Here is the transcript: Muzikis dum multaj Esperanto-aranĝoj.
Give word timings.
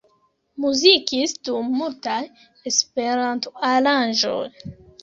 Muzikis 0.63 1.35
dum 1.49 1.69
multaj 1.83 2.17
Esperanto-aranĝoj. 2.73 4.43